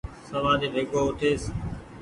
[0.27, 1.41] سوآري ويڳو اُٺيس۔